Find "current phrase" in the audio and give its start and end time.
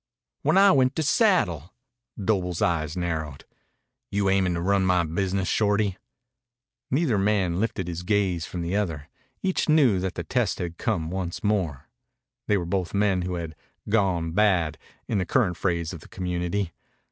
15.27-15.93